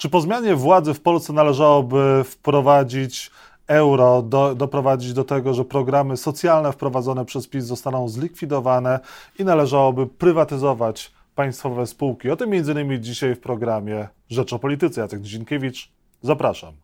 Czy 0.00 0.08
po 0.08 0.20
zmianie 0.20 0.56
władzy 0.56 0.94
w 0.94 1.00
Polsce 1.00 1.32
należałoby 1.32 2.24
wprowadzić 2.24 3.30
euro, 3.66 4.22
do, 4.22 4.54
doprowadzić 4.54 5.12
do 5.12 5.24
tego, 5.24 5.54
że 5.54 5.64
programy 5.64 6.16
socjalne 6.16 6.72
wprowadzone 6.72 7.24
przez 7.24 7.48
PiS 7.48 7.64
zostaną 7.64 8.08
zlikwidowane 8.08 9.00
i 9.38 9.44
należałoby 9.44 10.06
prywatyzować 10.06 11.12
państwowe 11.34 11.86
spółki? 11.86 12.30
O 12.30 12.36
tym 12.36 12.54
innymi 12.54 13.00
dzisiaj 13.00 13.34
w 13.34 13.40
programie 13.40 14.08
Rzecz 14.30 14.52
o 14.52 14.58
Polityce. 14.58 15.00
Jacek 15.00 15.20
Dzienkiewicz, 15.20 15.92
zapraszam. 16.22 16.74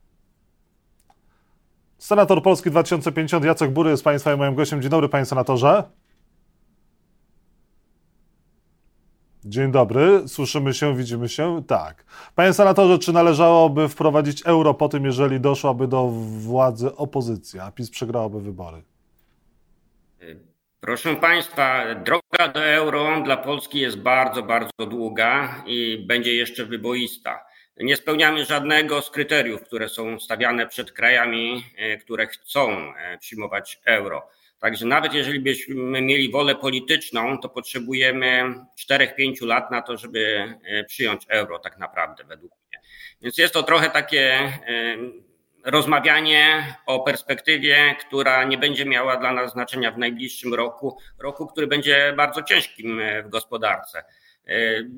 Senator 1.98 2.42
Polski 2.42 2.70
2050 2.70 3.44
Jacek 3.44 3.72
Bury 3.72 3.90
jest 3.90 4.04
Państwa 4.04 4.32
i 4.32 4.36
moim 4.36 4.54
gościem. 4.54 4.82
Dzień 4.82 4.90
dobry, 4.90 5.08
Panie 5.08 5.24
Senatorze. 5.24 5.82
Dzień 9.48 9.72
dobry, 9.72 10.28
słyszymy 10.28 10.74
się, 10.74 10.96
widzimy 10.96 11.28
się? 11.28 11.62
Tak. 11.68 12.04
Panie 12.34 12.52
senatorze, 12.52 12.98
czy 12.98 13.12
należałoby 13.12 13.88
wprowadzić 13.88 14.46
euro 14.46 14.74
po 14.74 14.88
tym, 14.88 15.04
jeżeli 15.04 15.40
doszłaby 15.40 15.88
do 15.88 16.08
władzy 16.38 16.96
opozycja, 16.96 17.64
a 17.64 17.72
PiS 17.72 17.90
przegrałaby 17.90 18.40
wybory? 18.40 18.82
Proszę 20.80 21.16
Państwa, 21.16 21.94
droga 21.94 22.52
do 22.54 22.64
euro 22.64 23.20
dla 23.24 23.36
Polski 23.36 23.80
jest 23.80 23.98
bardzo, 23.98 24.42
bardzo 24.42 24.86
długa 24.86 25.62
i 25.66 26.04
będzie 26.08 26.34
jeszcze 26.34 26.64
wyboista. 26.64 27.44
Nie 27.76 27.96
spełniamy 27.96 28.44
żadnego 28.44 29.02
z 29.02 29.10
kryteriów, 29.10 29.62
które 29.62 29.88
są 29.88 30.20
stawiane 30.20 30.66
przed 30.66 30.92
krajami, 30.92 31.64
e, 31.76 31.96
które 31.96 32.26
chcą 32.26 32.70
e, 32.70 33.18
przyjmować 33.18 33.80
euro. 33.84 34.28
Także 34.60 34.86
nawet 34.86 35.14
jeżeli 35.14 35.40
byśmy 35.40 36.02
mieli 36.02 36.30
wolę 36.30 36.54
polityczną, 36.54 37.38
to 37.38 37.48
potrzebujemy 37.48 38.54
4-5 38.90 39.46
lat 39.46 39.70
na 39.70 39.82
to, 39.82 39.96
żeby 39.96 40.54
e, 40.64 40.84
przyjąć 40.84 41.22
euro, 41.28 41.58
tak 41.58 41.78
naprawdę, 41.78 42.24
według 42.24 42.52
mnie. 42.52 42.80
Więc 43.20 43.38
jest 43.38 43.54
to 43.54 43.62
trochę 43.62 43.90
takie 43.90 44.32
e, 44.32 44.52
rozmawianie 45.64 46.76
o 46.86 47.00
perspektywie, 47.00 47.96
która 48.00 48.44
nie 48.44 48.58
będzie 48.58 48.84
miała 48.84 49.16
dla 49.16 49.32
nas 49.32 49.52
znaczenia 49.52 49.92
w 49.92 49.98
najbliższym 49.98 50.54
roku, 50.54 50.98
roku, 51.18 51.46
który 51.46 51.66
będzie 51.66 52.14
bardzo 52.16 52.42
ciężkim 52.42 53.00
e, 53.00 53.22
w 53.22 53.28
gospodarce. 53.28 54.04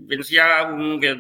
Więc 0.07 0.31
ja 0.31 0.71
mówię, 0.71 1.17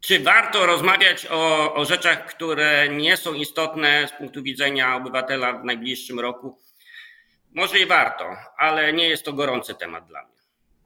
czy 0.00 0.20
warto 0.20 0.66
rozmawiać 0.66 1.26
o, 1.30 1.74
o 1.74 1.84
rzeczach, 1.84 2.26
które 2.26 2.88
nie 2.88 3.16
są 3.16 3.34
istotne 3.34 4.08
z 4.08 4.18
punktu 4.18 4.42
widzenia 4.42 4.96
obywatela 4.96 5.52
w 5.52 5.64
najbliższym 5.64 6.20
roku? 6.20 6.58
Może 7.54 7.78
i 7.78 7.86
warto, 7.86 8.24
ale 8.58 8.92
nie 8.92 9.08
jest 9.08 9.24
to 9.24 9.32
gorący 9.32 9.74
temat 9.74 10.06
dla 10.06 10.22
mnie. 10.22 10.38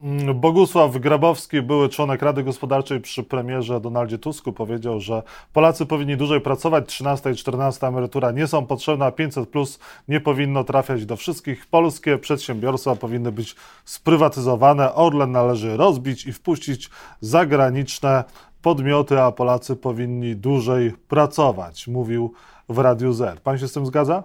Mm, 0.03 0.41
Bogusław 0.41 0.97
Grabowski, 0.97 1.63
były 1.63 1.89
członek 1.89 2.23
Rady 2.23 2.43
Gospodarczej 2.43 3.01
przy 3.01 3.23
premierze 3.23 3.81
Donaldzie 3.81 4.19
Tusku, 4.19 4.53
powiedział, 4.53 5.01
że 5.01 5.23
Polacy 5.53 5.87
powinni 5.87 6.17
dłużej 6.17 6.41
pracować, 6.41 6.89
13 6.89 7.31
i 7.31 7.37
14 7.37 7.87
emerytura 7.87 8.31
nie 8.31 8.47
są 8.47 8.67
potrzebne, 8.67 9.07
a 9.07 9.13
500 9.13 9.49
plus 9.49 9.79
nie 10.09 10.21
powinno 10.21 10.65
trafiać 10.65 11.07
do 11.07 11.17
wszystkich. 11.17 11.67
Polskie 11.67 12.19
przedsiębiorstwa 12.19 12.97
powinny 12.97 13.33
być 13.33 13.57
sprywatyzowane, 13.85 14.95
Orlen 14.95 15.33
należy 15.33 15.77
rozbić 15.77 16.27
i 16.27 16.33
wpuścić 16.33 16.91
zagraniczne 17.21 18.25
podmioty, 18.63 19.21
a 19.21 19.33
Polacy 19.33 19.77
powinni 19.77 20.37
dłużej 20.37 20.93
pracować, 21.09 21.89
mówił 21.89 22.33
w 22.69 22.79
Radiu 22.79 23.13
Z. 23.13 23.41
Pan 23.41 23.59
się 23.59 23.69
z 23.69 23.73
tym 23.73 23.87
zgadza? 23.87 24.23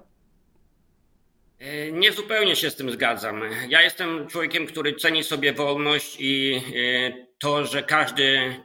E, 1.59 1.91
nie 1.91 2.11
zupełnie 2.11 2.55
się 2.55 2.69
z 2.69 2.75
tym 2.75 2.91
zgadzam. 2.91 3.41
Ja 3.69 3.81
jestem 3.81 4.27
człowiekiem, 4.27 4.67
który 4.67 4.95
ceni 4.95 5.23
sobie 5.23 5.53
wolność 5.53 6.15
i 6.19 6.61
e, 6.75 7.27
to, 7.39 7.65
że 7.65 7.83
każdy 7.83 8.55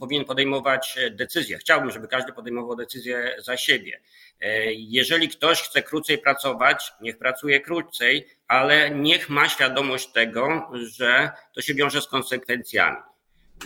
powinien 0.00 0.24
podejmować 0.24 0.98
decyzję. 1.10 1.58
Chciałbym, 1.58 1.90
żeby 1.90 2.08
każdy 2.08 2.32
podejmował 2.32 2.76
decyzję 2.76 3.36
za 3.38 3.56
siebie. 3.56 4.00
E, 4.40 4.72
jeżeli 4.72 5.28
ktoś 5.28 5.62
chce 5.62 5.82
krócej 5.82 6.18
pracować, 6.18 6.92
niech 7.00 7.18
pracuje 7.18 7.60
krócej, 7.60 8.28
ale 8.48 8.90
niech 8.90 9.28
ma 9.28 9.48
świadomość 9.48 10.12
tego, 10.12 10.70
że 10.96 11.30
to 11.54 11.62
się 11.62 11.74
wiąże 11.74 12.00
z 12.00 12.06
konsekwencjami. 12.06 13.11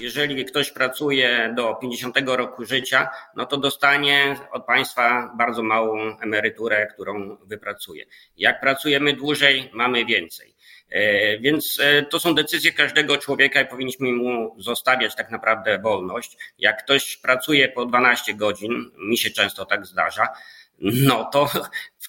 Jeżeli 0.01 0.45
ktoś 0.45 0.71
pracuje 0.71 1.53
do 1.57 1.75
50 1.75 2.17
roku 2.27 2.65
życia, 2.65 3.09
no 3.37 3.47
to 3.47 3.57
dostanie 3.57 4.37
od 4.53 4.65
państwa 4.65 5.35
bardzo 5.39 5.63
małą 5.63 6.19
emeryturę, 6.21 6.87
którą 6.87 7.37
wypracuje. 7.37 8.05
Jak 8.37 8.61
pracujemy 8.61 9.13
dłużej, 9.13 9.71
mamy 9.73 10.05
więcej. 10.05 10.57
E, 10.91 11.39
więc 11.39 11.79
e, 11.81 12.03
to 12.03 12.21
są 12.21 12.35
decyzje 12.35 12.73
każdego 12.73 13.19
człowieka 13.19 13.61
i 13.61 13.67
powinniśmy 13.67 14.13
mu 14.13 14.57
zostawiać 14.59 15.15
tak 15.17 15.31
naprawdę 15.31 15.79
wolność. 15.79 16.37
Jak 16.59 16.85
ktoś 16.85 17.17
pracuje 17.17 17.69
po 17.69 17.87
12 17.87 18.35
godzin, 18.35 18.91
mi 18.99 19.19
się 19.19 19.31
często 19.31 19.65
tak 19.65 19.87
zdarza, 19.87 20.29
no 20.79 21.25
to 21.25 21.51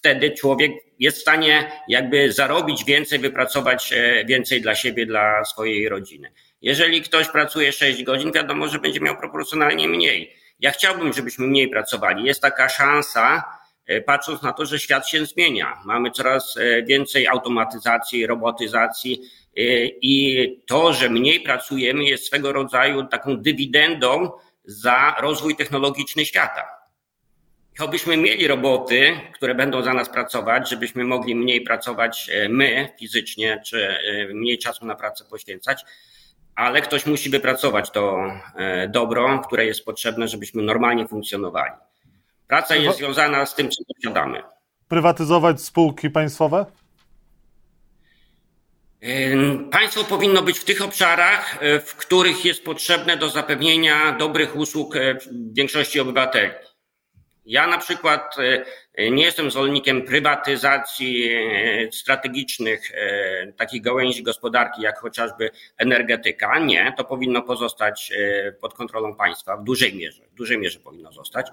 wtedy 0.07 0.31
człowiek 0.31 0.71
jest 0.99 1.17
w 1.17 1.21
stanie 1.21 1.71
jakby 1.87 2.31
zarobić 2.31 2.83
więcej, 2.85 3.19
wypracować 3.19 3.93
e, 3.93 4.25
więcej 4.25 4.61
dla 4.61 4.75
siebie, 4.75 5.05
dla 5.05 5.45
swojej 5.45 5.89
rodziny. 5.89 6.31
Jeżeli 6.61 7.01
ktoś 7.01 7.27
pracuje 7.27 7.71
6 7.71 8.03
godzin, 8.03 8.31
wiadomo, 8.31 8.67
że 8.67 8.79
będzie 8.79 8.99
miał 8.99 9.17
proporcjonalnie 9.17 9.87
mniej. 9.87 10.33
Ja 10.59 10.71
chciałbym, 10.71 11.13
żebyśmy 11.13 11.47
mniej 11.47 11.69
pracowali. 11.69 12.23
Jest 12.23 12.41
taka 12.41 12.69
szansa, 12.69 13.43
e, 13.85 14.01
patrząc 14.01 14.41
na 14.41 14.53
to, 14.53 14.65
że 14.65 14.79
świat 14.79 15.09
się 15.09 15.25
zmienia. 15.25 15.77
Mamy 15.85 16.11
coraz 16.11 16.57
e, 16.57 16.83
więcej 16.83 17.27
automatyzacji, 17.27 18.27
robotyzacji 18.27 19.21
i 20.01 20.63
to, 20.67 20.93
że 20.93 21.09
mniej 21.09 21.39
pracujemy, 21.39 22.03
jest 22.03 22.25
swego 22.25 22.53
rodzaju 22.53 23.03
taką 23.03 23.37
dywidendą 23.37 24.31
za 24.65 25.15
rozwój 25.19 25.55
technologiczny 25.55 26.25
świata. 26.25 26.76
Choćbyśmy 27.77 28.17
mieli 28.17 28.47
roboty, 28.47 29.19
które 29.33 29.55
będą 29.55 29.81
za 29.81 29.93
nas 29.93 30.09
pracować, 30.09 30.69
żebyśmy 30.69 31.03
mogli 31.03 31.35
mniej 31.35 31.61
pracować 31.61 32.29
my 32.49 32.89
fizycznie, 32.99 33.61
czy 33.65 33.97
mniej 34.33 34.57
czasu 34.57 34.85
na 34.85 34.95
pracę 34.95 35.25
poświęcać, 35.29 35.85
ale 36.57 36.81
ktoś 36.81 37.05
musi 37.05 37.29
wypracować 37.29 37.91
to 37.91 38.17
e, 38.55 38.87
dobro, 38.87 39.39
które 39.39 39.65
jest 39.65 39.85
potrzebne, 39.85 40.27
żebyśmy 40.27 40.63
normalnie 40.63 41.07
funkcjonowali. 41.07 41.73
Praca 42.47 42.75
jest 42.75 42.97
związana 42.97 43.45
z 43.45 43.55
tym, 43.55 43.69
co 43.69 43.83
posiadamy. 43.95 44.43
Prywatyzować 44.87 45.61
spółki 45.61 46.09
państwowe? 46.09 46.65
Państwo 49.71 50.03
powinno 50.03 50.41
być 50.41 50.59
w 50.59 50.65
tych 50.65 50.81
obszarach, 50.81 51.57
e, 51.61 51.79
w 51.79 51.95
których 51.95 52.45
jest 52.45 52.65
potrzebne 52.65 53.17
do 53.17 53.29
zapewnienia 53.29 54.11
dobrych 54.11 54.55
usług 54.55 54.95
e, 54.95 55.17
większości 55.51 55.99
obywateli. 55.99 56.51
Ja 57.47 57.67
na 57.67 57.77
przykład 57.77 58.35
e, 58.93 59.11
nie 59.11 59.23
jestem 59.23 59.51
zwolennikiem 59.51 60.01
prywatyzacji 60.05 61.29
e, 61.33 61.91
strategicznych 61.91 62.91
e, 62.93 63.51
takich 63.51 63.81
gałęzi 63.81 64.23
gospodarki, 64.23 64.81
jak 64.81 64.99
chociażby 64.99 65.49
energetyka. 65.77 66.59
Nie, 66.59 66.93
to 66.97 67.03
powinno 67.03 67.41
pozostać 67.41 68.11
pod 68.61 68.73
kontrolą 68.73 69.15
państwa 69.15 69.57
w 69.57 69.63
dużej 69.63 69.95
mierze. 69.95 70.23
W 70.31 70.35
dużej 70.35 70.57
mierze 70.57 70.79
powinno 70.79 71.11
zostać. 71.11 71.47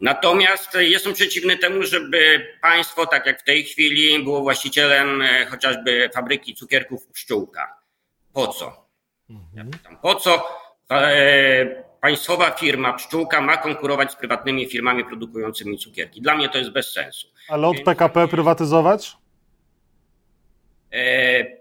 Natomiast 0.00 0.74
jestem 0.74 1.12
przeciwny 1.12 1.56
temu, 1.56 1.82
żeby 1.82 2.46
państwo, 2.62 3.06
tak 3.06 3.26
jak 3.26 3.40
w 3.40 3.44
tej 3.44 3.64
chwili, 3.64 4.24
było 4.24 4.40
właścicielem 4.40 5.22
chociażby 5.50 6.10
fabryki 6.14 6.54
cukierków 6.54 7.06
Pszczółka. 7.06 7.76
Po 8.32 8.48
co? 8.48 8.88
Ja 9.54 9.64
pytam, 9.64 9.98
po 9.98 10.14
co 10.14 10.48
państwowa 12.06 12.50
firma 12.50 12.92
pszczółka 12.92 13.40
ma 13.40 13.56
konkurować 13.56 14.12
z 14.12 14.16
prywatnymi 14.16 14.66
firmami 14.66 15.04
produkującymi 15.04 15.78
cukierki. 15.78 16.20
Dla 16.20 16.36
mnie 16.36 16.48
to 16.48 16.58
jest 16.58 16.70
bez 16.70 16.92
sensu. 16.92 17.28
Ale 17.48 17.66
od 17.66 17.80
PKP 17.80 18.28
prywatyzować? 18.28 19.16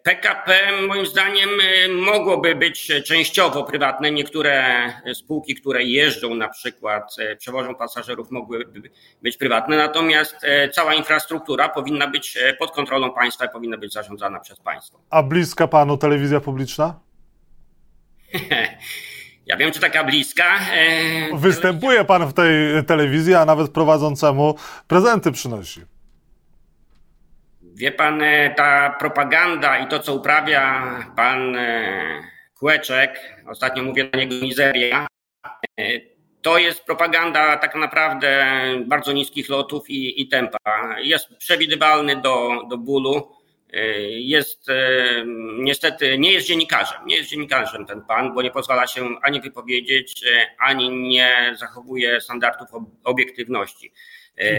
PKP 0.03 0.67
e, 0.67 0.81
moim 0.81 1.05
zdaniem 1.05 1.49
e, 1.49 1.87
mogłoby 1.87 2.55
być 2.55 2.91
częściowo 3.05 3.63
prywatne. 3.63 4.11
Niektóre 4.11 4.63
spółki, 5.13 5.55
które 5.55 5.83
jeżdżą 5.83 6.35
na 6.35 6.49
przykład, 6.49 7.15
e, 7.19 7.35
przewożą 7.35 7.75
pasażerów, 7.75 8.31
mogłyby 8.31 8.89
być 9.21 9.37
prywatne, 9.37 9.77
natomiast 9.77 10.35
cała 10.73 10.93
infrastruktura 10.93 11.69
powinna 11.69 12.07
być 12.07 12.37
pod 12.59 12.71
kontrolą 12.71 13.13
państwa 13.13 13.45
i 13.45 13.49
powinna 13.49 13.77
być 13.77 13.93
zarządzana 13.93 14.39
przez 14.39 14.59
państwo. 14.59 14.99
A 15.09 15.23
bliska 15.23 15.67
panu 15.67 15.97
telewizja 15.97 16.39
publiczna? 16.39 16.99
Ja 19.45 19.57
wiem, 19.57 19.71
czy 19.71 19.79
taka 19.79 20.03
bliska. 20.03 20.59
E, 20.73 21.37
Występuje 21.37 22.05
pan 22.05 22.27
w 22.27 22.33
tej 22.33 22.85
telewizji, 22.87 23.35
a 23.35 23.45
nawet 23.45 23.71
prowadzącemu 23.71 24.55
prezenty 24.87 25.31
przynosi. 25.31 25.81
Wie 27.75 27.91
pan, 27.91 28.21
e, 28.21 28.49
ta 28.49 28.89
propaganda 28.99 29.79
i 29.79 29.87
to, 29.87 29.99
co 29.99 30.13
uprawia 30.13 30.83
pan 31.15 31.55
e, 31.55 32.23
Kłeczek, 32.59 33.19
ostatnio 33.47 33.83
mówię 33.83 34.09
na 34.13 34.19
niego 34.19 34.35
mizeria, 34.45 35.07
to 36.41 36.57
jest 36.57 36.83
propaganda 36.83 37.57
tak 37.57 37.75
naprawdę 37.75 38.45
bardzo 38.85 39.11
niskich 39.11 39.49
lotów 39.49 39.89
i, 39.89 40.21
i 40.21 40.27
tempa. 40.27 40.59
Jest 41.01 41.37
przewidywalny 41.37 42.15
do, 42.15 42.63
do 42.69 42.77
bólu 42.77 43.34
jest 44.09 44.67
niestety, 45.57 46.17
nie 46.17 46.31
jest 46.31 46.47
dziennikarzem. 46.47 46.97
Nie 47.05 47.17
jest 47.17 47.29
dziennikarzem 47.29 47.85
ten 47.85 48.01
pan, 48.01 48.33
bo 48.33 48.41
nie 48.41 48.51
pozwala 48.51 48.87
się 48.87 49.09
ani 49.21 49.41
wypowiedzieć, 49.41 50.23
ani 50.59 50.89
nie 50.89 51.55
zachowuje 51.59 52.21
standardów 52.21 52.67
obiektywności. 53.03 53.91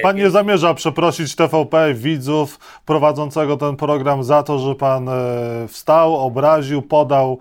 Pan 0.02 0.16
nie 0.16 0.30
zamierza 0.30 0.74
przeprosić 0.74 1.34
TVP 1.34 1.94
widzów 1.94 2.58
prowadzącego 2.84 3.56
ten 3.56 3.76
program 3.76 4.24
za 4.24 4.42
to, 4.42 4.58
że 4.58 4.74
pan 4.74 5.10
wstał, 5.68 6.16
obraził, 6.16 6.82
podał, 6.82 7.38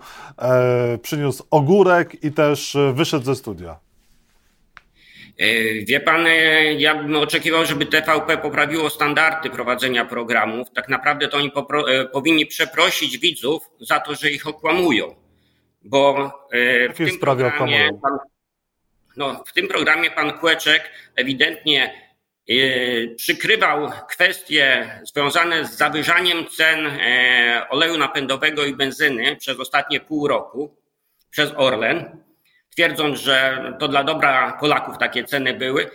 przyniósł 1.02 1.44
ogórek 1.50 2.24
i 2.24 2.32
też 2.32 2.76
wyszedł 2.92 3.24
ze 3.24 3.34
studia. 3.34 3.85
E, 5.38 5.84
wie 5.84 6.00
pan, 6.00 6.26
e, 6.26 6.72
ja 6.72 6.94
bym 6.94 7.16
oczekiwał, 7.16 7.66
żeby 7.66 7.86
TVP 7.86 8.38
poprawiło 8.38 8.90
standardy 8.90 9.50
prowadzenia 9.50 10.04
programów. 10.04 10.70
Tak 10.70 10.88
naprawdę 10.88 11.28
to 11.28 11.36
oni 11.36 11.52
e, 11.88 12.04
powinni 12.04 12.46
przeprosić 12.46 13.18
widzów 13.18 13.70
za 13.80 14.00
to, 14.00 14.14
że 14.14 14.30
ich 14.30 14.46
okłamują. 14.46 15.14
Bo 15.82 16.30
w 16.94 16.96
tym, 16.96 17.18
programie 17.18 17.90
pan, 18.02 18.18
no, 19.16 19.44
w 19.46 19.52
tym 19.52 19.68
programie 19.68 20.10
pan 20.10 20.32
Kłeczek 20.38 20.90
ewidentnie 21.16 22.06
przykrywał 23.16 23.90
kwestie 24.08 24.90
związane 25.04 25.64
z 25.64 25.76
zawyżaniem 25.76 26.46
cen 26.46 26.90
oleju 27.70 27.98
napędowego 27.98 28.64
i 28.64 28.74
benzyny 28.74 29.36
przez 29.36 29.60
ostatnie 29.60 30.00
pół 30.00 30.28
roku 30.28 30.76
przez 31.30 31.52
Orlen 31.56 32.25
twierdząc, 32.76 33.20
że 33.20 33.62
to 33.80 33.88
dla 33.88 34.04
dobra 34.04 34.56
Polaków 34.60 34.98
takie 34.98 35.24
ceny 35.24 35.54
były 35.54 35.90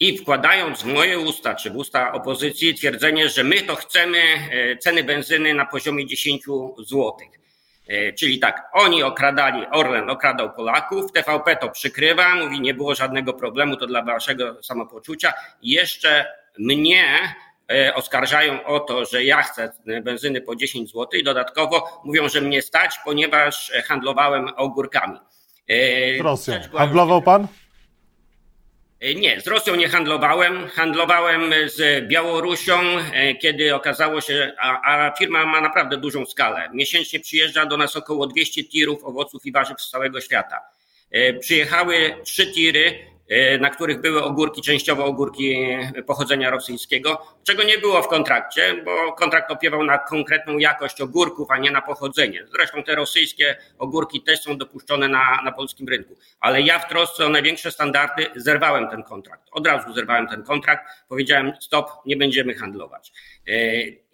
i 0.00 0.18
wkładając 0.18 0.82
w 0.82 0.84
moje 0.84 1.18
usta 1.18 1.54
czy 1.54 1.70
w 1.70 1.76
usta 1.76 2.12
opozycji 2.12 2.74
twierdzenie, 2.74 3.28
że 3.28 3.44
my 3.44 3.62
to 3.62 3.76
chcemy 3.76 4.18
e, 4.18 4.76
ceny 4.76 5.04
benzyny 5.04 5.54
na 5.54 5.66
poziomie 5.66 6.06
10 6.06 6.44
zł. 6.78 7.12
E, 7.88 8.12
czyli 8.12 8.38
tak, 8.38 8.68
oni 8.72 9.02
okradali, 9.02 9.66
Orlen 9.72 10.10
okradał 10.10 10.52
Polaków, 10.52 11.12
TVP 11.12 11.56
to 11.56 11.68
przykrywa, 11.68 12.34
mówi 12.34 12.60
nie 12.60 12.74
było 12.74 12.94
żadnego 12.94 13.32
problemu, 13.32 13.76
to 13.76 13.86
dla 13.86 14.02
waszego 14.02 14.62
samopoczucia. 14.62 15.32
Jeszcze 15.62 16.26
mnie 16.58 17.04
e, 17.72 17.94
oskarżają 17.94 18.64
o 18.64 18.80
to, 18.80 19.04
że 19.04 19.24
ja 19.24 19.42
chcę 19.42 19.72
benzyny 20.02 20.40
po 20.40 20.56
10 20.56 20.90
zł 20.90 21.08
i 21.12 21.24
dodatkowo 21.24 22.02
mówią, 22.04 22.28
że 22.28 22.40
mnie 22.40 22.62
stać, 22.62 22.96
ponieważ 23.04 23.72
handlowałem 23.86 24.48
ogórkami. 24.56 25.18
Z 25.68 26.20
Rosją. 26.20 26.54
Handlował 26.72 27.22
pan? 27.22 27.46
E, 29.00 29.14
nie, 29.14 29.40
z 29.40 29.46
Rosją 29.46 29.76
nie 29.76 29.88
handlowałem. 29.88 30.68
Handlowałem 30.68 31.52
z 31.66 32.08
Białorusią, 32.08 32.80
e, 33.12 33.34
kiedy 33.34 33.74
okazało 33.74 34.20
się, 34.20 34.52
a, 34.58 35.06
a, 35.06 35.16
firma 35.16 35.46
ma 35.46 35.60
naprawdę 35.60 35.96
dużą 35.96 36.26
skalę. 36.26 36.70
Miesięcznie 36.74 37.20
przyjeżdża 37.20 37.66
do 37.66 37.76
nas 37.76 37.96
około 37.96 38.26
200 38.26 38.64
tirów 38.64 39.04
owoców 39.04 39.46
i 39.46 39.52
warzyw 39.52 39.80
z 39.80 39.90
całego 39.90 40.20
świata. 40.20 40.60
Przyjechały 41.40 42.16
trzy 42.24 42.52
tiry, 42.52 42.98
na 43.60 43.70
których 43.70 44.00
były 44.00 44.24
ogórki, 44.24 44.62
częściowo 44.62 45.04
ogórki 45.04 45.56
pochodzenia 46.06 46.50
rosyjskiego, 46.50 47.26
czego 47.44 47.62
nie 47.62 47.78
było 47.78 48.02
w 48.02 48.08
kontrakcie, 48.08 48.82
bo 48.84 49.12
kontrakt 49.12 49.50
opiewał 49.50 49.84
na 49.84 49.98
konkretną 49.98 50.58
jakość 50.58 51.00
ogórków, 51.00 51.50
a 51.50 51.58
nie 51.58 51.70
na 51.70 51.82
pochodzenie. 51.82 52.46
Zresztą 52.52 52.82
te 52.82 52.94
rosyjskie 52.94 53.56
ogórki 53.78 54.22
też 54.22 54.42
są 54.42 54.58
dopuszczone 54.58 55.08
na, 55.08 55.42
na 55.44 55.52
polskim 55.52 55.88
rynku. 55.88 56.16
Ale 56.40 56.62
ja 56.62 56.78
w 56.78 56.88
trosce 56.88 57.26
o 57.26 57.28
największe 57.28 57.70
standardy 57.70 58.26
zerwałem 58.36 58.90
ten 58.90 59.02
kontrakt. 59.02 59.48
Od 59.52 59.66
razu 59.66 59.94
zerwałem 59.94 60.28
ten 60.28 60.42
kontrakt, 60.42 60.86
powiedziałem 61.08 61.52
stop, 61.60 61.90
nie 62.06 62.16
będziemy 62.16 62.54
handlować. 62.54 63.12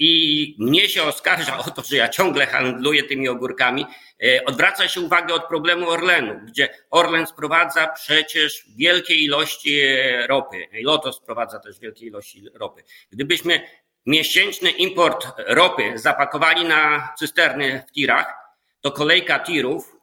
I 0.02 0.55
mnie 0.58 0.88
się 0.88 1.02
oskarża 1.02 1.58
o 1.58 1.70
to, 1.70 1.82
że 1.82 1.97
ja 1.97 2.08
ciągle 2.08 2.47
handluję 2.47 3.02
tymi 3.02 3.29
ogórkami. 3.29 3.87
E, 4.23 4.44
odwraca 4.44 4.88
się 4.88 5.00
uwagę 5.00 5.35
od 5.35 5.44
problemu 5.44 5.91
Orlenu, 5.91 6.41
gdzie 6.47 6.69
Orlen 6.91 7.26
sprowadza 7.26 7.87
przecież 7.87 8.64
wielkie 8.76 9.14
ilości 9.14 9.81
e, 9.81 10.26
ropy. 10.26 10.67
Lotos 10.82 11.17
sprowadza 11.17 11.58
też 11.58 11.79
wielkie 11.81 12.06
ilości 12.06 12.44
ropy. 12.55 12.82
Gdybyśmy 13.11 13.61
miesięczny 14.06 14.70
import 14.70 15.26
ropy 15.38 15.93
zapakowali 15.94 16.64
na 16.64 17.12
cysterny 17.19 17.85
w 17.88 17.93
tirach, 17.93 18.35
to 18.81 18.91
kolejka 18.91 19.38
tirów 19.38 19.96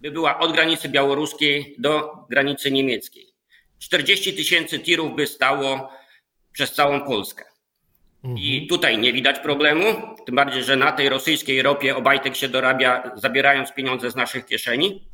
by 0.00 0.10
była 0.10 0.38
od 0.38 0.52
granicy 0.52 0.88
białoruskiej 0.88 1.74
do 1.78 2.16
granicy 2.30 2.70
niemieckiej. 2.70 3.34
40 3.78 4.34
tysięcy 4.34 4.78
tirów 4.78 5.16
by 5.16 5.26
stało 5.26 5.92
przez 6.52 6.72
całą 6.72 7.00
Polskę. 7.00 7.47
I 8.24 8.56
mhm. 8.56 8.68
tutaj 8.68 8.98
nie 8.98 9.12
widać 9.12 9.38
problemu, 9.38 9.84
tym 10.26 10.34
bardziej, 10.34 10.64
że 10.64 10.76
na 10.76 10.92
tej 10.92 11.08
rosyjskiej 11.08 11.62
ropie 11.62 11.96
Obajtek 11.96 12.36
się 12.36 12.48
dorabia, 12.48 13.10
zabierając 13.14 13.72
pieniądze 13.72 14.10
z 14.10 14.16
naszych 14.16 14.46
kieszeni. 14.46 15.08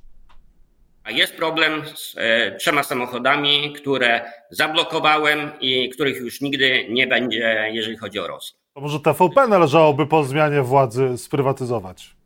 A 1.05 1.11
jest 1.11 1.37
problem 1.37 1.83
z 1.95 2.15
e, 2.17 2.57
trzema 2.57 2.83
samochodami, 2.83 3.73
które 3.73 4.33
zablokowałem 4.51 5.51
i 5.61 5.91
których 5.91 6.17
już 6.17 6.41
nigdy 6.41 6.87
nie 6.91 7.07
będzie, 7.07 7.71
jeżeli 7.73 7.97
chodzi 7.97 8.19
o 8.19 8.27
Rosję. 8.27 8.59
To 8.75 8.81
może 8.81 9.01
TVP 9.01 9.47
należałoby 9.49 10.07
po 10.07 10.25
zmianie 10.25 10.63
władzy 10.63 11.19
sprywatyzować? 11.19 12.17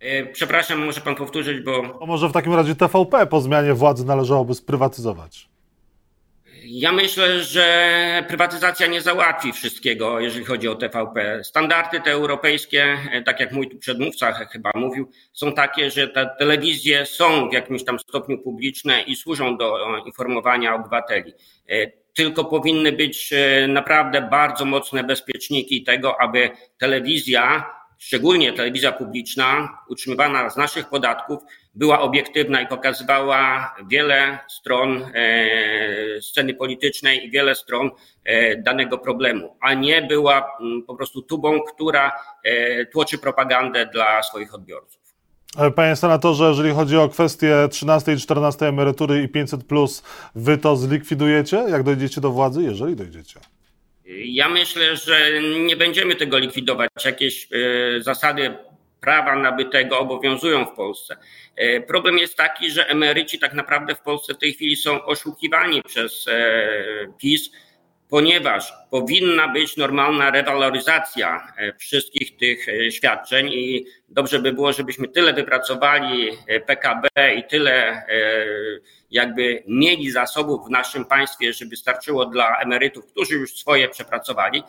E, 0.00 0.26
przepraszam, 0.26 0.84
może 0.84 1.00
pan 1.00 1.14
powtórzyć, 1.14 1.60
bo. 1.60 1.88
To 1.98 2.06
może 2.06 2.28
w 2.28 2.32
takim 2.32 2.54
razie 2.54 2.74
TVP 2.74 3.26
po 3.26 3.40
zmianie 3.40 3.74
władzy 3.74 4.06
należałoby 4.06 4.54
sprywatyzować? 4.54 5.48
Ja 6.72 6.92
myślę, 6.92 7.42
że 7.42 8.24
prywatyzacja 8.28 8.86
nie 8.86 9.00
załatwi 9.00 9.52
wszystkiego, 9.52 10.20
jeżeli 10.20 10.44
chodzi 10.44 10.68
o 10.68 10.74
TVP. 10.74 11.44
Standardy 11.44 12.00
te 12.00 12.10
europejskie, 12.10 12.96
tak 13.26 13.40
jak 13.40 13.52
mój 13.52 13.68
tu 13.68 13.78
przedmówca 13.78 14.32
chyba 14.32 14.70
mówił, 14.74 15.10
są 15.32 15.52
takie, 15.52 15.90
że 15.90 16.08
te 16.08 16.30
telewizje 16.38 17.06
są 17.06 17.48
w 17.48 17.52
jakimś 17.52 17.84
tam 17.84 17.98
stopniu 17.98 18.38
publiczne 18.38 19.02
i 19.02 19.16
służą 19.16 19.56
do 19.56 19.96
informowania 20.06 20.74
obywateli. 20.74 21.32
E, 21.68 21.86
tylko 22.14 22.44
powinny 22.44 22.92
być 22.92 23.32
e, 23.32 23.68
naprawdę 23.68 24.22
bardzo 24.22 24.64
mocne 24.64 25.04
bezpieczniki 25.04 25.84
tego, 25.84 26.20
aby 26.20 26.50
telewizja 26.78 27.70
szczególnie 28.00 28.52
telewizja 28.52 28.92
publiczna, 28.92 29.78
utrzymywana 29.88 30.50
z 30.50 30.56
naszych 30.56 30.88
podatków, 30.88 31.42
była 31.74 32.00
obiektywna 32.00 32.60
i 32.60 32.66
pokazywała 32.66 33.74
wiele 33.88 34.38
stron 34.48 35.02
e, 35.14 36.22
sceny 36.22 36.54
politycznej 36.54 37.26
i 37.26 37.30
wiele 37.30 37.54
stron 37.54 37.90
e, 38.24 38.56
danego 38.56 38.98
problemu, 38.98 39.56
a 39.60 39.74
nie 39.74 40.02
była 40.02 40.46
mm, 40.60 40.82
po 40.82 40.96
prostu 40.96 41.22
tubą, 41.22 41.60
która 41.74 42.12
e, 42.44 42.86
tłoczy 42.86 43.18
propagandę 43.18 43.86
dla 43.86 44.22
swoich 44.22 44.54
odbiorców. 44.54 45.00
Panie 45.76 45.96
senatorze, 45.96 46.48
jeżeli 46.48 46.70
chodzi 46.70 46.96
o 46.96 47.08
kwestie 47.08 47.56
13 47.70 48.12
i 48.12 48.16
14 48.16 48.66
emerytury 48.66 49.22
i 49.22 49.28
500, 49.28 49.60
wy 50.34 50.58
to 50.58 50.76
zlikwidujecie, 50.76 51.56
jak 51.56 51.82
dojdziecie 51.82 52.20
do 52.20 52.30
władzy, 52.30 52.62
jeżeli 52.62 52.96
dojdziecie? 52.96 53.40
Ja 54.18 54.48
myślę, 54.48 54.96
że 54.96 55.42
nie 55.42 55.76
będziemy 55.76 56.14
tego 56.14 56.38
likwidować. 56.38 56.90
Jakieś 57.04 57.48
e, 57.52 58.02
zasady 58.02 58.54
prawa 59.00 59.36
nabytego 59.36 59.98
obowiązują 59.98 60.64
w 60.64 60.74
Polsce. 60.74 61.16
E, 61.56 61.80
problem 61.80 62.18
jest 62.18 62.36
taki, 62.36 62.70
że 62.70 62.88
emeryci 62.88 63.38
tak 63.38 63.54
naprawdę 63.54 63.94
w 63.94 64.00
Polsce 64.00 64.34
w 64.34 64.38
tej 64.38 64.52
chwili 64.52 64.76
są 64.76 65.04
oszukiwani 65.04 65.82
przez 65.82 66.28
e, 66.28 66.72
PiS 67.18 67.50
ponieważ 68.10 68.72
powinna 68.90 69.48
być 69.48 69.76
normalna 69.76 70.30
rewaloryzacja 70.30 71.52
e, 71.56 71.72
wszystkich 71.72 72.36
tych 72.36 72.68
e, 72.68 72.92
świadczeń 72.92 73.48
i 73.52 73.86
dobrze 74.08 74.38
by 74.38 74.52
było, 74.52 74.72
żebyśmy 74.72 75.08
tyle 75.08 75.32
wypracowali 75.32 76.30
e, 76.46 76.60
PKB 76.60 77.08
i 77.36 77.44
tyle 77.44 78.02
jakby 79.10 79.62
mieli 79.68 80.10
zasobów 80.10 80.66
w 80.66 80.70
naszym 80.70 81.04
państwie, 81.04 81.52
żeby 81.52 81.76
starczyło 81.76 82.26
dla 82.26 82.58
emerytów, 82.58 83.06
którzy 83.06 83.34
już 83.34 83.56
swoje 83.56 83.88
przepracowali. 83.88 84.62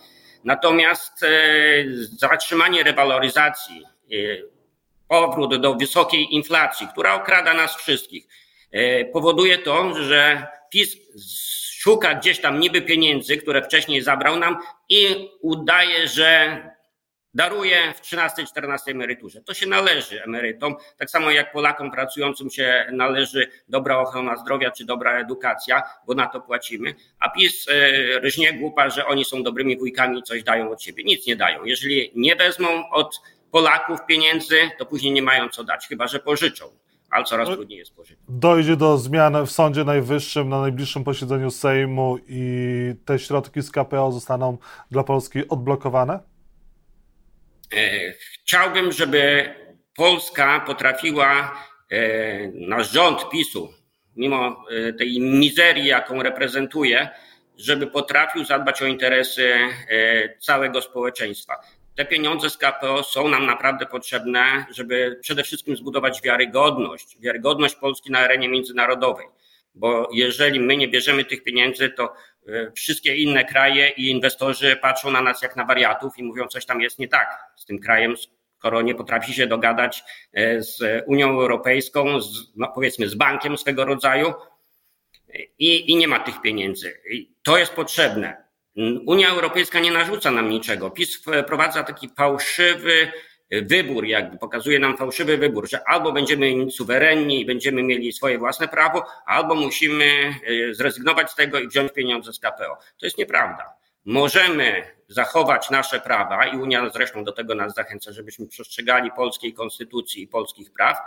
Natomiast 0.44 1.26
zatrzymanie 2.20 2.84
rewaloryzacji, 2.84 3.84
powrót 5.08 5.62
do 5.62 5.76
wysokiej 5.76 6.36
inflacji, 6.36 6.88
która 6.88 7.14
okrada 7.14 7.54
nas 7.54 7.76
wszystkich, 7.76 8.28
powoduje 9.14 9.58
to, 9.58 10.04
że 10.04 10.48
PiS 10.72 10.98
szuka 11.82 12.16
gdzieś 12.16 12.42
tam 12.42 12.60
niby 12.60 12.82
pieniędzy, 12.82 13.38
które 13.38 13.64
wcześniej 13.64 14.02
zabrał 14.02 14.40
nam 14.40 14.58
i 14.90 15.30
udaje, 15.42 16.08
że 16.08 16.58
daruje 17.34 17.94
w 17.94 18.02
13-14 18.02 18.92
emeryturze. 18.92 19.42
To 19.42 19.54
się 19.54 19.68
należy 19.68 20.24
emerytom, 20.24 20.76
tak 20.98 21.10
samo 21.10 21.32
jak 21.32 21.52
Polakom 21.52 21.92
pracującym 21.92 22.50
się 22.50 22.86
należy 22.92 23.50
dobra 23.68 24.00
ochrona 24.00 24.38
zdrowia 24.38 24.72
czy 24.72 24.86
dobra 24.86 25.20
edukacja, 25.20 25.84
bo 26.08 26.14
na 26.14 26.28
to 26.28 26.42
płacimy, 26.42 26.96
a 27.20 27.30
PiS 27.30 27.68
e, 27.70 28.20
rżnie 28.20 28.54
głupa, 28.54 28.90
że 28.90 29.06
oni 29.06 29.26
są 29.26 29.44
dobrymi 29.44 29.78
wujkami 29.78 30.20
i 30.20 30.24
coś 30.24 30.44
dają 30.44 30.72
od 30.72 30.84
siebie. 30.84 31.04
Nic 31.04 31.28
nie 31.28 31.36
dają. 31.36 31.66
Jeżeli 31.66 32.12
nie 32.16 32.36
wezmą 32.36 32.90
od 32.90 33.22
Polaków 33.52 34.06
pieniędzy, 34.06 34.58
to 34.78 34.86
później 34.86 35.14
nie 35.14 35.22
mają 35.22 35.50
co 35.50 35.64
dać, 35.64 35.88
chyba 35.88 36.08
że 36.08 36.20
pożyczą 36.20 36.66
ale 37.12 37.26
coraz 37.26 37.50
no, 37.50 37.56
trudniej 37.56 37.80
jest 37.80 37.96
pożyć. 37.96 38.18
Dojdzie 38.30 38.76
do 38.76 38.98
zmian 38.98 39.46
w 39.46 39.52
Sądzie 39.52 39.84
Najwyższym 39.84 40.50
na 40.50 40.62
najbliższym 40.62 41.04
posiedzeniu 41.04 41.52
Sejmu 41.52 42.18
i 42.28 42.94
te 43.06 43.20
środki 43.20 43.62
z 43.62 43.72
KPO 43.72 44.12
zostaną 44.12 44.58
dla 44.92 45.04
Polski 45.04 45.48
odblokowane? 45.48 46.20
Chciałbym, 48.44 48.92
żeby 48.92 49.54
Polska 49.96 50.60
potrafiła, 50.60 51.58
nasz 52.54 52.92
rząd 52.92 53.30
PiSu, 53.30 53.70
mimo 54.16 54.66
tej 54.98 55.20
mizerii, 55.20 55.86
jaką 55.86 56.24
reprezentuje, 56.24 57.10
żeby 57.58 57.88
potrafił 57.88 58.46
zadbać 58.46 58.82
o 58.82 58.86
interesy 58.86 59.54
całego 60.40 60.82
społeczeństwa 60.82 61.62
te 61.96 62.06
pieniądze 62.06 62.50
z 62.50 62.58
KPO 62.58 63.04
są 63.04 63.28
nam 63.28 63.46
naprawdę 63.46 63.86
potrzebne, 63.86 64.66
żeby 64.72 65.20
przede 65.22 65.44
wszystkim 65.44 65.76
zbudować 65.76 66.22
wiarygodność, 66.22 67.18
wiarygodność 67.20 67.76
Polski 67.76 68.12
na 68.12 68.20
arenie 68.20 68.50
międzynarodowej. 68.50 69.28
Bo 69.76 70.10
jeżeli 70.14 70.60
my 70.60 70.78
nie 70.78 70.88
bierzemy 70.88 71.26
tych 71.26 71.44
pieniędzy, 71.44 71.90
to 71.90 72.14
e, 72.48 72.72
wszystkie 72.72 73.16
inne 73.16 73.46
kraje 73.46 73.90
i 73.90 74.10
inwestorzy 74.10 74.76
patrzą 74.76 75.12
na 75.12 75.22
nas 75.22 75.42
jak 75.42 75.56
na 75.56 75.66
wariatów 75.66 76.18
i 76.18 76.24
mówią, 76.24 76.48
coś 76.48 76.66
tam 76.66 76.82
jest 76.82 77.00
nie 77.00 77.08
tak 77.08 77.44
z 77.56 77.66
tym 77.66 77.80
krajem, 77.80 78.16
skoro 78.58 78.82
nie 78.82 78.96
potrafi 78.96 79.34
się 79.34 79.48
dogadać 79.48 80.04
e, 80.34 80.62
z 80.62 81.04
Unią 81.08 81.30
Europejską, 81.30 82.22
z, 82.22 82.54
no 82.56 82.72
powiedzmy 82.76 83.10
z 83.10 83.16
bankiem 83.16 83.58
swego 83.58 83.86
rodzaju 83.86 84.34
i, 85.60 85.92
i 85.92 85.96
nie 85.96 86.08
ma 86.08 86.20
tych 86.20 86.42
pieniędzy. 86.42 87.02
I 87.12 87.32
to 87.44 87.58
jest 87.58 87.74
potrzebne. 87.74 88.51
Unia 89.06 89.30
Europejska 89.30 89.80
nie 89.80 89.92
narzuca 89.92 90.32
nam 90.32 90.50
niczego. 90.50 90.92
PiS 90.92 91.24
wprowadza 91.44 91.84
taki 91.84 92.10
fałszywy 92.18 93.12
wybór, 93.52 94.06
jakby 94.06 94.38
pokazuje 94.38 94.80
nam 94.80 94.98
fałszywy 94.98 95.38
wybór, 95.38 95.70
że 95.70 95.88
albo 95.88 96.12
będziemy 96.12 96.72
suwerenni 96.72 97.42
i 97.42 97.46
będziemy 97.46 97.84
mieli 97.84 98.14
swoje 98.14 98.38
własne 98.38 98.68
prawo, 98.68 99.06
albo 99.26 99.56
musimy 99.56 100.06
e, 100.06 100.74
zrezygnować 100.74 101.32
z 101.32 101.36
tego 101.36 101.60
i 101.60 101.68
wziąć 101.68 101.92
pieniądze 101.92 102.34
z 102.34 102.40
KPO. 102.40 102.78
To 103.00 103.06
jest 103.06 103.18
nieprawda. 103.18 103.74
Możemy 104.06 104.84
zachować 105.08 105.70
nasze 105.70 106.00
prawa 106.00 106.46
i 106.46 106.58
Unia 106.58 106.90
zresztą 106.90 107.24
do 107.24 107.32
tego 107.32 107.56
nas 107.56 107.74
zachęca, 107.74 108.12
żebyśmy 108.12 108.48
przestrzegali 108.48 109.12
polskiej 109.12 109.54
konstytucji 109.54 110.24
i 110.24 110.28
polskich 110.28 110.72
praw 110.74 110.98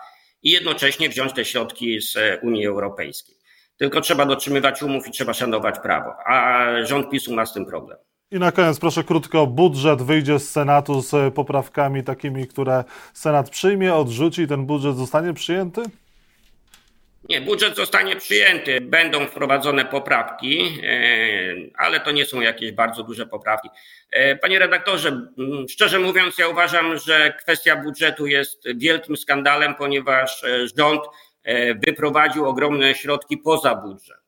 i 0.42 0.50
jednocześnie 0.50 1.08
wziąć 1.08 1.32
te 1.32 1.44
środki 1.44 2.00
z 2.00 2.16
Unii 2.42 2.66
Europejskiej. 2.66 3.36
Tylko 3.76 4.00
trzeba 4.00 4.26
dotrzymywać 4.26 4.82
umów 4.82 5.08
i 5.08 5.10
trzeba 5.10 5.34
szanować 5.34 5.78
prawo. 5.78 6.14
A 6.26 6.66
rząd 6.84 7.10
PiSu 7.10 7.34
ma 7.34 7.46
z 7.46 7.52
tym 7.52 7.66
problem. 7.66 7.98
I 8.30 8.38
na 8.38 8.52
koniec 8.52 8.80
proszę 8.80 9.04
krótko, 9.04 9.46
budżet 9.46 10.02
wyjdzie 10.02 10.38
z 10.38 10.50
Senatu 10.50 11.00
z 11.00 11.34
poprawkami 11.34 12.04
takimi, 12.04 12.46
które 12.46 12.84
Senat 13.14 13.50
przyjmie, 13.50 13.94
odrzuci, 13.94 14.46
ten 14.46 14.66
budżet 14.66 14.96
zostanie 14.96 15.34
przyjęty? 15.34 15.82
Nie, 17.28 17.40
budżet 17.40 17.76
zostanie 17.76 18.16
przyjęty. 18.16 18.80
Będą 18.80 19.26
wprowadzone 19.26 19.84
poprawki, 19.84 20.80
e, 20.82 21.54
ale 21.78 22.00
to 22.00 22.10
nie 22.10 22.24
są 22.26 22.40
jakieś 22.40 22.72
bardzo 22.72 23.02
duże 23.02 23.26
poprawki. 23.26 23.68
E, 24.10 24.36
panie 24.36 24.58
redaktorze, 24.58 25.28
szczerze 25.70 25.98
mówiąc, 25.98 26.38
ja 26.38 26.48
uważam, 26.48 26.98
że 26.98 27.34
kwestia 27.42 27.76
budżetu 27.76 28.26
jest 28.26 28.64
wielkim 28.76 29.16
skandalem, 29.16 29.74
ponieważ 29.74 30.44
e, 30.44 30.68
rząd 30.78 31.02
E, 31.02 31.33
wyprowadził 31.86 32.46
ogromne 32.46 32.94
środki 32.94 33.38
poza 33.38 33.74
budżet. 33.74 34.24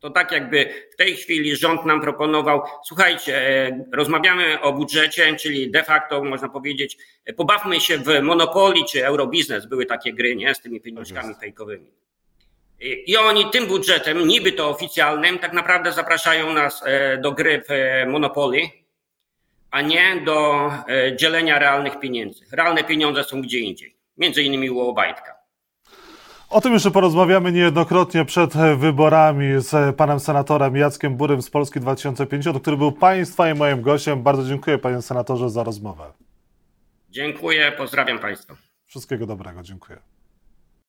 To 0.00 0.10
tak 0.10 0.32
jakby 0.32 0.88
w 0.92 0.96
tej 0.96 1.16
chwili 1.16 1.56
rząd 1.56 1.84
nam 1.84 2.00
proponował, 2.00 2.62
słuchajcie, 2.84 3.48
e, 3.48 3.84
rozmawiamy 3.92 4.60
o 4.60 4.72
budżecie, 4.72 5.36
czyli 5.36 5.70
de 5.70 5.84
facto 5.84 6.24
można 6.24 6.48
powiedzieć, 6.48 6.98
e, 7.24 7.32
pobawmy 7.32 7.80
się 7.80 7.98
w 7.98 8.22
Monopoly 8.22 8.84
czy 8.90 9.06
Eurobiznes, 9.06 9.66
były 9.66 9.86
takie 9.86 10.12
gry, 10.12 10.36
nie, 10.36 10.54
z 10.54 10.60
tymi 10.60 10.80
pieniążkami 10.80 11.28
tak 11.28 11.40
fejkowymi. 11.40 11.90
I 12.80 13.16
oni 13.16 13.50
tym 13.50 13.66
budżetem, 13.66 14.28
niby 14.28 14.52
to 14.52 14.68
oficjalnym, 14.68 15.38
tak 15.38 15.52
naprawdę 15.52 15.92
zapraszają 15.92 16.52
nas 16.52 16.84
do 17.22 17.32
gry 17.32 17.62
w 17.68 17.72
Monopoly, 18.10 18.60
a 19.70 19.82
nie 19.82 20.22
do 20.24 20.70
dzielenia 21.16 21.58
realnych 21.58 22.00
pieniędzy. 22.00 22.44
Realne 22.52 22.84
pieniądze 22.84 23.24
są 23.24 23.42
gdzie 23.42 23.58
indziej, 23.58 23.96
między 24.16 24.42
innymi 24.42 24.70
u 24.70 24.80
Obajtka. 24.80 25.35
O 26.50 26.60
tym 26.60 26.72
jeszcze 26.72 26.90
porozmawiamy 26.90 27.52
niejednokrotnie 27.52 28.24
przed 28.24 28.52
wyborami 28.76 29.46
z 29.56 29.96
panem 29.96 30.20
senatorem 30.20 30.76
Jackiem 30.76 31.16
Burym 31.16 31.42
z 31.42 31.50
Polski 31.50 31.80
2050, 31.80 32.60
który 32.60 32.76
był 32.76 32.92
państwa 32.92 33.50
i 33.50 33.54
moim 33.54 33.82
gościem. 33.82 34.22
Bardzo 34.22 34.44
dziękuję 34.44 34.78
panie 34.78 35.02
senatorze 35.02 35.50
za 35.50 35.64
rozmowę. 35.64 36.12
Dziękuję, 37.10 37.72
pozdrawiam 37.72 38.18
państwa. 38.18 38.54
Wszystkiego 38.86 39.26
dobrego, 39.26 39.62
dziękuję. 39.62 39.98